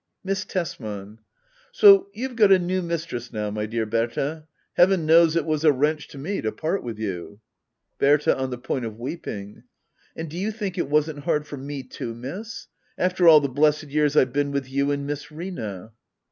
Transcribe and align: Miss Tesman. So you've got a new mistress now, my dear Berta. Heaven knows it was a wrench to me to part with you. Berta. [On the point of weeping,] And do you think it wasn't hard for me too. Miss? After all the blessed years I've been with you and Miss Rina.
Miss 0.23 0.45
Tesman. 0.45 1.19
So 1.71 2.07
you've 2.11 2.35
got 2.35 2.51
a 2.51 2.57
new 2.57 2.81
mistress 2.81 3.31
now, 3.31 3.51
my 3.51 3.67
dear 3.67 3.85
Berta. 3.85 4.45
Heaven 4.73 5.05
knows 5.05 5.35
it 5.35 5.45
was 5.45 5.63
a 5.63 5.71
wrench 5.71 6.07
to 6.07 6.17
me 6.17 6.41
to 6.41 6.51
part 6.51 6.81
with 6.81 6.97
you. 6.97 7.39
Berta. 7.99 8.35
[On 8.35 8.49
the 8.49 8.57
point 8.57 8.83
of 8.83 8.97
weeping,] 8.97 9.61
And 10.15 10.27
do 10.27 10.39
you 10.39 10.51
think 10.51 10.75
it 10.79 10.89
wasn't 10.89 11.25
hard 11.25 11.45
for 11.45 11.57
me 11.57 11.83
too. 11.83 12.15
Miss? 12.15 12.67
After 12.97 13.27
all 13.27 13.41
the 13.41 13.47
blessed 13.47 13.89
years 13.89 14.17
I've 14.17 14.33
been 14.33 14.51
with 14.51 14.67
you 14.71 14.89
and 14.89 15.05
Miss 15.05 15.29
Rina. 15.31 15.91